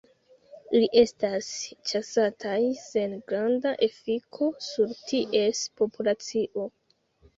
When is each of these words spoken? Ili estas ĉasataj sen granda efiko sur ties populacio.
Ili 0.77 0.87
estas 1.01 1.49
ĉasataj 1.91 2.55
sen 2.81 3.13
granda 3.33 3.75
efiko 3.91 4.49
sur 4.69 4.97
ties 5.13 5.63
populacio. 5.83 6.67